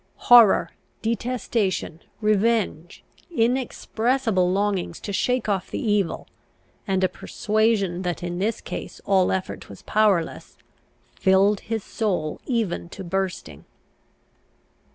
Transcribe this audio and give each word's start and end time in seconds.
Horror, 0.31 0.71
detestation, 1.03 1.99
revenge, 2.21 3.03
inexpressible 3.29 4.51
longings 4.51 4.99
to 5.01 5.13
shake 5.13 5.47
off 5.47 5.69
the 5.69 5.77
evil, 5.79 6.27
and 6.87 7.03
a 7.03 7.07
persuasion 7.07 8.01
that 8.01 8.23
in 8.23 8.39
this 8.39 8.61
case 8.61 8.99
all 9.05 9.31
effort 9.31 9.69
was 9.69 9.83
powerless, 9.83 10.57
filled 11.13 11.59
his 11.59 11.83
soul 11.83 12.41
even 12.47 12.89
to 12.89 13.03
bursting. 13.03 13.65